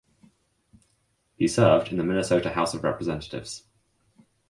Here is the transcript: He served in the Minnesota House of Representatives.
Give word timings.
He 1.35 1.47
served 1.47 1.89
in 1.91 1.99
the 1.99 2.03
Minnesota 2.03 2.49
House 2.49 2.73
of 2.73 2.83
Representatives. 2.83 3.65